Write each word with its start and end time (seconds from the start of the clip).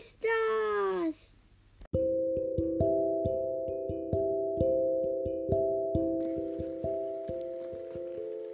ist 0.00 0.24
das? 0.24 1.36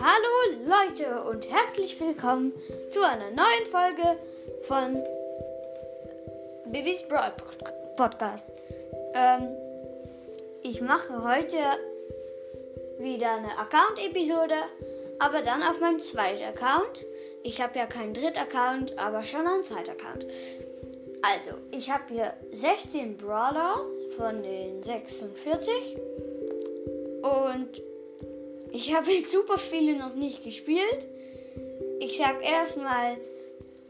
Hallo 0.00 0.32
Leute 0.66 1.22
und 1.30 1.48
herzlich 1.48 2.00
willkommen 2.00 2.52
zu 2.90 3.06
einer 3.06 3.30
neuen 3.30 3.66
Folge 3.70 4.18
von 4.62 5.04
Bibis 6.72 7.06
Brawl 7.06 7.32
Podcast. 7.96 8.48
Ähm, 9.14 9.48
ich 10.64 10.80
mache 10.80 11.22
heute 11.22 11.58
wieder 12.98 13.34
eine 13.34 13.56
Account-Episode, 13.58 14.56
aber 15.20 15.42
dann 15.42 15.62
auf 15.62 15.78
meinem 15.78 16.00
zweiten 16.00 16.42
Account. 16.42 17.06
Ich 17.44 17.60
habe 17.60 17.78
ja 17.78 17.86
keinen 17.86 18.12
dritten 18.12 18.40
Account, 18.40 18.98
aber 18.98 19.22
schon 19.22 19.46
einen 19.46 19.62
zweiten 19.62 19.90
Account. 19.90 20.26
Also, 21.30 21.50
ich 21.72 21.90
habe 21.90 22.04
hier 22.08 22.32
16 22.52 23.18
Brawlers 23.18 23.90
von 24.16 24.42
den 24.42 24.82
46 24.82 25.98
und 27.20 27.82
ich 28.72 28.94
habe 28.94 29.10
jetzt 29.10 29.30
super 29.30 29.58
viele 29.58 29.98
noch 29.98 30.14
nicht 30.14 30.42
gespielt. 30.42 31.06
Ich 32.00 32.16
sag 32.16 32.42
erstmal 32.42 33.18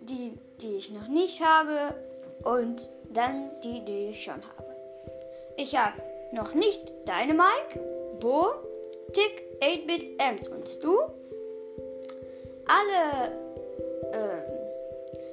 die, 0.00 0.32
die 0.60 0.78
ich 0.78 0.90
noch 0.90 1.06
nicht 1.06 1.44
habe 1.44 1.94
und 2.42 2.88
dann 3.12 3.50
die, 3.62 3.84
die 3.84 4.08
ich 4.08 4.24
schon 4.24 4.34
habe. 4.34 4.74
Ich 5.56 5.76
habe 5.76 6.02
noch 6.32 6.54
nicht 6.54 6.92
Dynamike, 7.06 7.78
Bo, 8.18 8.46
Tick, 9.12 9.44
8-Bit, 9.60 10.20
Ems 10.20 10.48
und 10.48 10.68
Stu. 10.68 10.96
Alle 12.66 13.47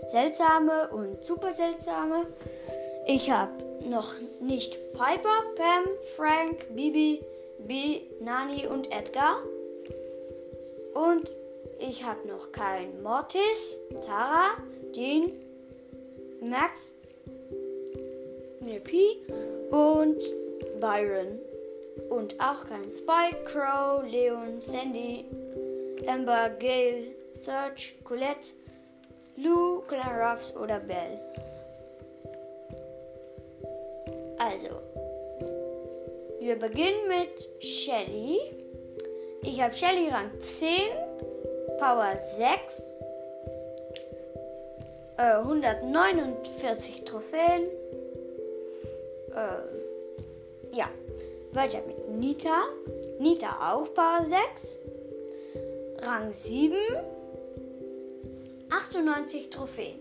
seltsame 0.07 0.89
und 0.89 1.23
super 1.23 1.51
seltsame. 1.51 2.27
Ich 3.07 3.29
habe 3.29 3.51
noch 3.89 4.15
nicht 4.39 4.93
Piper, 4.93 5.43
Pam, 5.55 5.85
Frank, 6.15 6.75
Bibi, 6.75 7.23
B, 7.59 8.01
Nani 8.19 8.67
und 8.67 8.91
Edgar. 8.91 9.37
Und 10.93 11.31
ich 11.79 12.03
habe 12.03 12.27
noch 12.27 12.51
kein 12.51 13.01
Mortis, 13.03 13.79
Tara, 14.01 14.51
Jean, 14.93 15.31
Max, 16.41 16.93
P 18.83 19.17
und 19.71 20.19
Byron. 20.79 21.39
Und 22.09 22.39
auch 22.39 22.65
kein 22.65 22.89
Spike, 22.89 23.43
Crow, 23.45 24.03
Leon, 24.03 24.59
Sandy, 24.59 25.25
Amber, 26.07 26.49
Gale, 26.59 27.15
Serge, 27.39 27.93
Colette, 28.03 28.53
Lou, 29.37 29.81
Clara 29.81 30.31
Ruffs 30.31 30.55
oder 30.55 30.79
Belle. 30.79 31.19
Also, 34.37 34.69
wir 36.39 36.57
beginnen 36.57 37.07
mit 37.07 37.63
Shelly. 37.63 38.39
Ich 39.41 39.61
habe 39.61 39.73
Shelly 39.73 40.09
Rang 40.09 40.39
10, 40.39 40.69
Power 41.79 42.15
6, 42.15 42.95
äh, 45.17 45.37
149 45.37 47.03
Trophäen. 47.03 47.63
Äh, 49.33 50.75
ja, 50.75 50.89
weiter 51.51 51.79
mit 51.87 52.09
Nita. 52.09 52.63
Nita 53.19 53.73
auch 53.73 53.93
Power 53.93 54.25
6, 54.25 54.79
Rang 56.03 56.31
7, 56.31 56.75
98 58.75 59.49
Trophäen. 59.49 59.99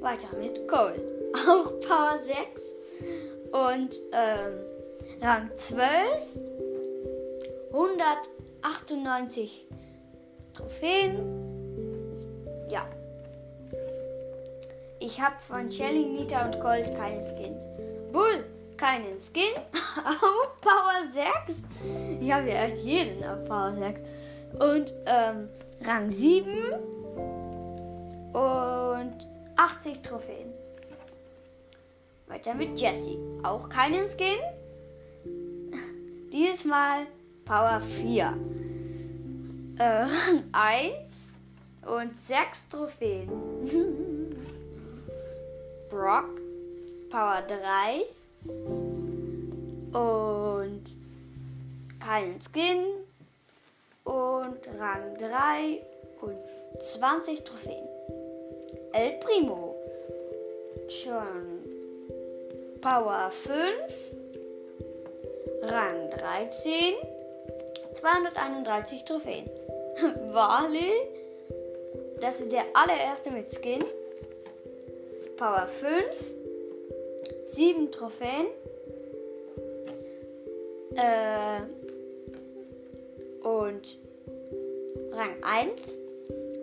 Weiter 0.00 0.28
mit 0.38 0.66
Cold. 0.66 1.12
Auch 1.46 1.78
Power 1.80 2.18
6 2.18 2.76
und 3.52 4.00
ähm, 4.12 4.54
Rang 5.20 5.50
12, 5.54 5.86
198 7.72 9.66
Trophäen. 10.54 11.18
Ja. 12.70 12.88
Ich 15.00 15.20
habe 15.20 15.36
von 15.38 15.70
Shelly, 15.70 16.06
Nita 16.06 16.46
und 16.46 16.58
Cold 16.60 16.96
keine 16.96 17.22
Skins. 17.22 17.68
Bull, 18.10 18.44
keinen 18.78 19.20
Skin. 19.20 19.54
Auf 20.04 20.60
Power 20.62 21.02
6. 21.12 21.58
Ich 22.20 22.32
habe 22.32 22.48
ja 22.48 22.64
echt 22.64 22.78
jeden 22.84 23.22
auf 23.22 23.44
Power 23.44 23.74
6. 23.74 24.00
Und 24.58 24.92
ähm, 25.06 25.48
Rang 25.82 26.10
7 26.10 26.46
und 28.32 29.14
80 29.56 30.02
Trophäen. 30.02 30.52
Weiter 32.26 32.54
mit 32.54 32.78
Jessie. 32.78 33.18
Auch 33.42 33.68
keinen 33.68 34.06
Skin. 34.08 34.38
Dieses 36.32 36.66
Mal 36.66 37.06
Power 37.46 37.80
4. 37.80 38.36
Äh, 39.78 39.82
Rang 39.82 40.44
1 40.52 41.36
und 41.86 42.14
6 42.14 42.68
Trophäen. 42.68 43.30
Brock, 45.88 46.40
Power 47.10 47.42
3 47.42 48.04
und 49.92 50.82
keinen 51.98 52.38
Skin 52.40 53.09
und 54.10 54.68
Rang 54.80 55.16
3 55.18 55.80
und 56.20 56.36
20 56.80 57.44
Trophäen. 57.44 57.88
El 58.92 59.12
Primo, 59.20 59.76
schon 60.88 61.60
Power 62.80 63.30
5, 63.30 63.54
Rang 65.62 66.10
13, 66.10 66.94
231 67.92 69.04
Trophäen. 69.04 69.48
Wale, 70.32 70.90
das 72.20 72.40
ist 72.40 72.50
der 72.50 72.64
allererste 72.74 73.30
mit 73.30 73.52
Skin. 73.52 73.84
Power 75.36 75.68
5, 75.68 75.94
7 77.46 77.92
Trophäen. 77.92 78.46
Äh, 80.96 81.60
und 83.42 83.98
Rang 85.12 85.34
1. 85.42 85.98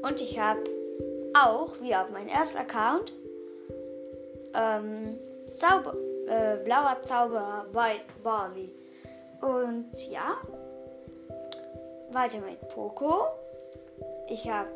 Und 0.01 0.21
ich 0.21 0.39
habe 0.39 0.63
auch, 1.33 1.75
wie 1.81 1.95
auf 1.95 2.09
meinem 2.09 2.29
ersten 2.29 2.57
Account, 2.57 3.13
ähm, 4.53 5.17
Zauber, 5.45 5.95
äh, 6.27 6.57
blauer 6.63 6.97
Zauber 7.01 7.65
bei 7.71 7.99
Barley. 8.23 8.73
Und 9.41 9.91
ja, 10.09 10.37
weiter 12.11 12.39
mit 12.39 12.67
Poco. 12.69 13.27
Ich 14.29 14.49
habe 14.49 14.69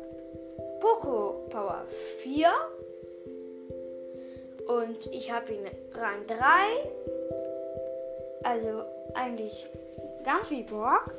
Poco 0.80 1.46
Power 1.50 1.84
4. 2.18 2.48
Und 4.66 5.06
ich 5.12 5.32
habe 5.32 5.52
ihn 5.52 5.66
Rang 5.94 6.26
3. 6.26 6.36
Also 8.44 8.82
eigentlich 9.14 9.66
ganz 10.24 10.50
wie 10.50 10.62
Brock. 10.62 11.14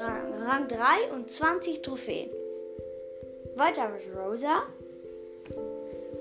Rang, 0.00 0.42
Rang 0.42 0.68
3 0.68 1.12
und 1.14 1.30
20 1.30 1.82
Trophäen. 1.82 2.30
Weiter 3.56 3.88
mit 3.88 4.02
Rosa. 4.16 4.62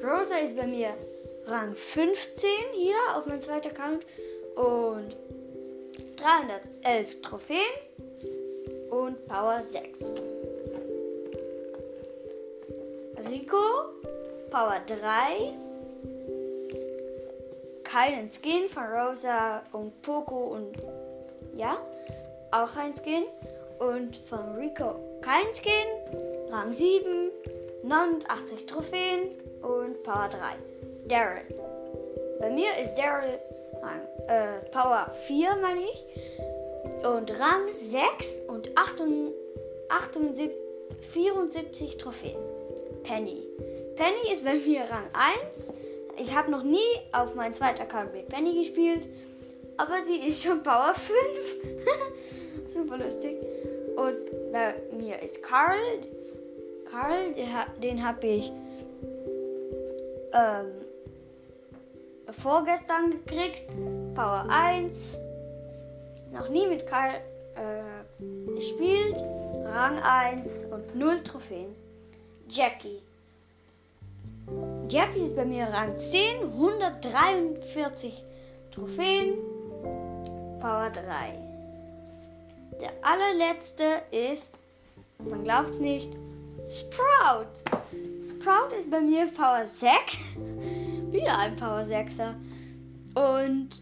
Rosa 0.04 0.38
ist 0.38 0.56
bei 0.56 0.68
mir 0.68 0.90
Rang 1.46 1.74
15 1.74 2.50
hier 2.76 2.96
auf 3.16 3.26
meinem 3.26 3.42
zweiten 3.42 3.70
Account 3.70 4.06
und 4.56 5.16
311 6.18 7.22
Trophäen 7.22 7.60
und 8.90 9.28
Power 9.28 9.62
6. 9.62 10.24
Rico, 13.30 13.58
Power 14.50 14.82
3, 14.86 15.54
keinen 17.84 18.30
Skin 18.30 18.68
von 18.70 18.84
Rosa 18.84 19.64
und 19.72 20.02
Poco 20.02 20.56
und 20.56 20.78
ja, 21.56 21.78
auch 22.52 22.76
ein 22.76 22.94
Skin. 22.94 23.24
Und 23.80 24.16
von 24.16 24.56
Rico 24.56 24.96
kein 25.22 25.54
Skin, 25.54 26.50
Rang 26.50 26.74
7, 26.74 27.32
89 27.84 28.66
Trophäen 28.66 29.32
und 29.62 30.04
Power 30.04 30.30
3. 30.30 30.38
Daryl. 31.08 31.44
Bei 32.40 32.50
mir 32.50 32.70
ist 32.82 32.96
Daryl 32.96 33.40
äh, 34.28 34.60
Power 34.72 35.10
4, 35.28 35.56
meine 35.62 35.82
ich. 35.82 36.06
Und 37.06 37.40
Rang 37.40 37.74
6 37.74 38.42
und 38.48 38.70
78, 38.78 40.52
74 41.00 41.98
Trophäen. 41.98 42.40
Penny. 43.04 43.44
Penny 43.96 44.32
ist 44.32 44.44
bei 44.44 44.56
mir 44.56 44.82
Rang 44.82 45.10
1. 45.44 45.74
Ich 46.18 46.36
habe 46.36 46.52
noch 46.52 46.64
nie 46.64 46.80
auf 47.12 47.36
meinem 47.36 47.54
zweiten 47.54 47.82
Account 47.82 48.14
mit 48.14 48.30
Penny 48.30 48.54
gespielt. 48.58 49.08
Aber 49.78 50.04
sie 50.06 50.18
ist 50.18 50.44
schon 50.44 50.62
Power 50.64 50.94
5. 50.94 51.16
Super 52.74 52.98
lustig. 52.98 53.38
Und 53.96 54.52
bei 54.52 54.74
mir 54.98 55.22
ist 55.22 55.44
Carl. 55.44 55.78
Carl, 56.90 57.34
den 57.82 58.06
habe 58.06 58.26
ich 58.26 58.52
ähm, 60.34 60.72
vorgestern 62.32 63.12
gekriegt. 63.12 63.66
Power 64.16 64.46
1. 64.50 65.22
Noch 66.32 66.50
nie 66.50 66.66
mit 66.66 66.88
Karl 66.88 67.22
äh, 67.56 68.54
gespielt. 68.56 69.24
Rang 69.66 70.00
1 70.00 70.66
und 70.66 70.96
0 70.96 71.20
Trophäen. 71.22 71.76
Jackie. 72.50 73.02
Jackie 74.90 75.22
ist 75.22 75.36
bei 75.36 75.46
mir 75.46 75.66
Rang 75.66 75.98
10, 75.98 76.44
143 76.44 78.26
Trophäen. 78.72 79.38
Power 80.60 80.90
3. 80.90 81.43
Der 82.84 82.92
allerletzte 83.02 84.04
ist, 84.12 84.66
man 85.30 85.46
glaubt 85.46 85.70
es 85.70 85.80
nicht, 85.80 86.18
Sprout. 86.66 87.48
Sprout 88.20 88.76
ist 88.78 88.92
bei 88.92 89.00
mir 89.00 89.26
Power 89.28 89.66
6. 89.66 90.20
Wieder 91.10 91.38
ein 91.38 91.56
Power 91.56 91.84
6er. 91.84 92.36
Und 93.16 93.82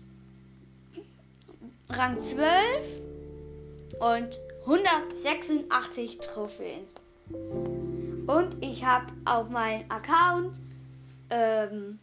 Rang 1.89 2.19
12 2.19 2.45
und 4.01 4.37
186 4.67 6.19
Trophäen. 6.19 6.85
Und 8.27 8.55
ich 8.61 8.85
habe 8.85 9.11
auf 9.25 9.49
meinem 9.49 9.89
Account 9.89 10.61
ähm, 11.31 11.97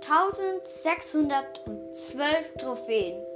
1612 0.00 2.54
Trophäen. 2.56 3.33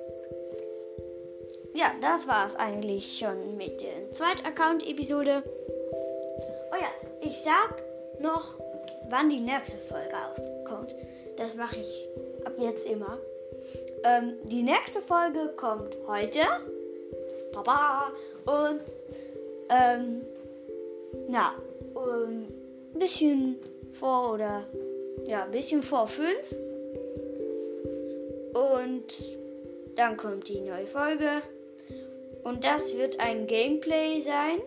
Ja, 1.78 1.92
das 2.00 2.26
war 2.26 2.44
es 2.44 2.56
eigentlich 2.56 3.20
schon 3.20 3.56
mit 3.56 3.80
der 3.80 4.10
zweiten 4.10 4.44
Account-Episode. 4.44 5.44
Oh 6.72 6.74
ja, 6.74 6.88
ich 7.20 7.38
sag 7.40 7.80
noch, 8.20 8.58
wann 9.08 9.28
die 9.28 9.38
nächste 9.38 9.76
Folge 9.76 10.12
rauskommt. 10.12 10.96
Das 11.36 11.54
mache 11.54 11.76
ich 11.76 12.08
ab 12.44 12.54
jetzt 12.58 12.84
immer. 12.84 13.18
Ähm, 14.02 14.32
die 14.42 14.64
nächste 14.64 15.00
Folge 15.00 15.52
kommt 15.56 15.96
heute. 16.08 16.40
Baba. 17.52 18.10
Und, 18.44 18.80
ähm, 19.70 20.22
na, 21.28 21.54
ein 21.94 22.48
bisschen 22.98 23.56
vor 23.92 24.32
oder, 24.34 24.64
ja, 25.28 25.44
ein 25.44 25.52
bisschen 25.52 25.84
vor 25.84 26.08
fünf. 26.08 26.56
Und 28.52 29.14
dann 29.94 30.16
kommt 30.16 30.48
die 30.48 30.60
neue 30.60 30.88
Folge. 30.88 31.40
Und 32.44 32.64
das 32.64 32.96
wird 32.96 33.20
ein 33.20 33.46
Gameplay 33.46 34.20
sein. 34.20 34.60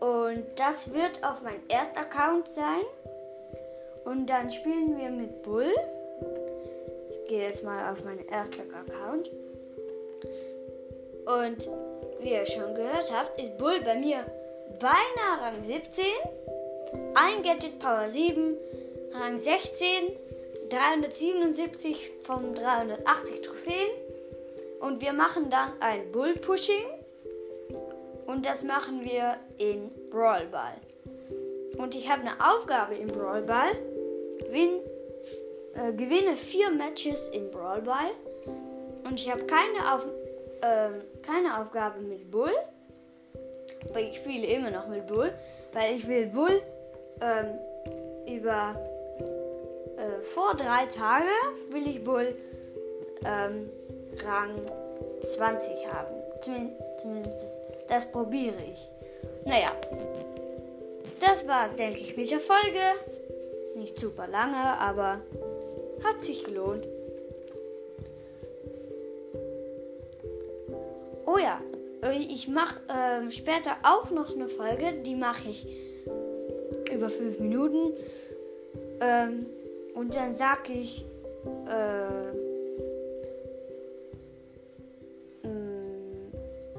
Und 0.00 0.44
das 0.56 0.92
wird 0.92 1.24
auf 1.24 1.42
meinem 1.42 1.62
ersten 1.68 1.98
Account 1.98 2.48
sein. 2.48 2.82
Und 4.04 4.26
dann 4.26 4.50
spielen 4.50 4.96
wir 4.98 5.10
mit 5.10 5.42
Bull. 5.42 5.72
Ich 7.10 7.28
gehe 7.28 7.42
jetzt 7.42 7.64
mal 7.64 7.92
auf 7.92 8.04
meinen 8.04 8.28
ersten 8.28 8.72
Account. 8.72 9.30
Und 11.26 11.70
wie 12.20 12.30
ihr 12.30 12.46
schon 12.46 12.74
gehört 12.74 13.12
habt, 13.12 13.40
ist 13.40 13.58
Bull 13.58 13.80
bei 13.84 13.96
mir 13.96 14.24
beinahe 14.78 15.42
Rang 15.42 15.62
17. 15.62 16.04
Ein 17.14 17.42
Gadget 17.42 17.78
Power 17.78 18.08
7, 18.08 18.56
Rang 19.12 19.38
16, 19.38 20.12
377 20.68 22.10
von 22.22 22.54
380 22.54 23.40
Trophäen. 23.40 24.05
Und 24.80 25.00
wir 25.00 25.12
machen 25.12 25.48
dann 25.50 25.72
ein 25.80 26.10
Bull 26.12 26.34
Pushing. 26.34 26.84
Und 28.26 28.44
das 28.46 28.62
machen 28.64 29.04
wir 29.04 29.36
in 29.58 29.90
Brawl 30.10 30.46
Ball. 30.46 30.76
Und 31.78 31.94
ich 31.94 32.10
habe 32.10 32.22
eine 32.22 32.32
Aufgabe 32.40 32.94
im 32.94 33.08
Brawl 33.08 33.42
Ball. 33.42 33.70
Win, 34.50 34.80
äh, 35.74 35.92
gewinne 35.92 36.36
vier 36.36 36.70
Matches 36.70 37.28
in 37.28 37.50
Brawl 37.50 37.82
Ball. 37.82 38.10
Und 39.04 39.20
ich 39.20 39.30
habe 39.30 39.44
keine, 39.44 39.94
Auf, 39.94 40.06
äh, 40.62 40.90
keine 41.22 41.60
Aufgabe 41.60 42.00
mit 42.00 42.30
Bull. 42.30 42.52
Aber 43.88 44.00
ich 44.00 44.16
spiele 44.16 44.46
immer 44.46 44.70
noch 44.70 44.88
mit 44.88 45.06
Bull. 45.06 45.32
Weil 45.72 45.94
ich 45.94 46.08
will 46.08 46.26
Bull 46.26 46.62
ähm, 47.20 47.58
über 48.26 48.74
äh, 49.96 50.22
vor 50.22 50.54
drei 50.54 50.86
Tagen 50.86 51.28
will 51.70 51.86
ich 51.86 52.02
Bull 52.02 52.34
ähm, 53.24 53.70
Rang 54.24 54.54
20 55.22 55.86
haben. 55.92 56.14
Zumindest 56.98 57.52
das 57.88 58.10
probiere 58.10 58.56
ich. 58.70 58.90
Naja, 59.44 59.68
das 61.20 61.46
war, 61.46 61.68
denke 61.68 61.98
ich, 61.98 62.16
mit 62.16 62.30
der 62.30 62.40
Folge. 62.40 62.80
Nicht 63.76 63.98
super 63.98 64.26
lange, 64.26 64.78
aber 64.78 65.20
hat 66.04 66.22
sich 66.22 66.44
gelohnt. 66.44 66.86
Oh 71.26 71.38
ja, 71.38 71.60
ich 72.12 72.48
mache 72.48 72.80
äh, 72.88 73.30
später 73.30 73.76
auch 73.82 74.10
noch 74.10 74.34
eine 74.34 74.48
Folge, 74.48 74.92
die 75.04 75.14
mache 75.14 75.48
ich 75.50 75.66
über 76.92 77.10
fünf 77.10 77.38
Minuten. 77.38 77.92
Ähm, 79.00 79.46
und 79.94 80.14
dann 80.14 80.34
sage 80.34 80.72
ich, 80.72 81.04
äh, 81.66 82.45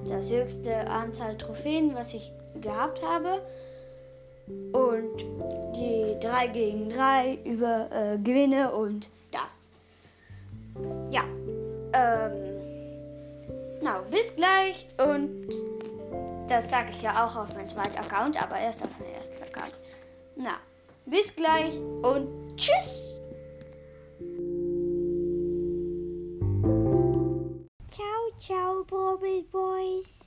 das 0.09 0.30
höchste 0.31 0.89
Anzahl 0.89 1.38
Trophäen, 1.38 1.95
was 1.95 2.13
ich 2.13 2.31
gehabt 2.62 3.01
habe. 3.04 3.42
Und 4.48 5.25
die 5.75 6.18
3 6.19 6.48
gegen 6.48 6.89
3 6.89 7.39
über 7.44 7.89
äh, 7.92 8.18
Gewinne 8.18 8.71
und 8.71 9.09
das. 9.31 9.69
Ja. 11.12 11.24
Ähm. 11.94 12.57
Na, 13.81 14.00
bis 14.09 14.36
gleich. 14.36 14.88
Und 14.98 15.50
das 16.48 16.69
sage 16.69 16.89
ich 16.92 17.01
ja 17.01 17.25
auch 17.25 17.36
auf 17.36 17.54
meinem 17.54 17.68
zweiten 17.68 17.98
Account, 17.98 18.42
aber 18.42 18.57
erst 18.57 18.83
auf 18.83 18.89
meinem 19.00 19.13
ersten 19.13 19.42
Account. 19.44 19.74
Na, 20.36 20.57
bis 21.06 21.36
gleich 21.36 21.74
und 22.01 22.56
tschüss. 22.56 23.17
Bobby 28.89 29.45
Boys. 29.51 30.26